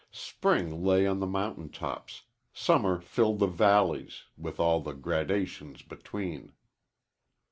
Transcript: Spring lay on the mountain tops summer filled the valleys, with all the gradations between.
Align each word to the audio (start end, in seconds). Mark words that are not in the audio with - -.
Spring 0.11 0.83
lay 0.83 1.05
on 1.05 1.19
the 1.19 1.27
mountain 1.27 1.69
tops 1.69 2.23
summer 2.53 2.99
filled 2.99 3.37
the 3.37 3.45
valleys, 3.45 4.23
with 4.35 4.59
all 4.59 4.79
the 4.79 4.93
gradations 4.93 5.83
between. 5.83 6.53